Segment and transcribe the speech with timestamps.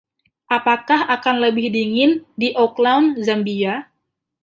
[0.57, 2.11] Apakah akan lebih dingin
[2.41, 3.73] di Oaklawn Zambia?